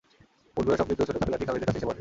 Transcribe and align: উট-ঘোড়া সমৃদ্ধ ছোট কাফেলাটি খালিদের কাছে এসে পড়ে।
উট-ঘোড়া 0.57 0.77
সমৃদ্ধ 0.77 1.01
ছোট 1.01 1.15
কাফেলাটি 1.15 1.45
খালিদের 1.45 1.67
কাছে 1.67 1.77
এসে 1.77 1.85
পড়ে। 1.85 1.89